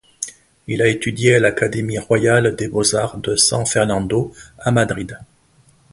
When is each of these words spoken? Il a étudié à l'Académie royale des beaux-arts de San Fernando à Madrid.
Il 0.65 0.81
a 0.81 0.87
étudié 0.87 1.35
à 1.35 1.39
l'Académie 1.39 1.99
royale 1.99 2.55
des 2.55 2.67
beaux-arts 2.67 3.19
de 3.19 3.35
San 3.35 3.67
Fernando 3.67 4.33
à 4.57 4.71
Madrid. 4.71 5.15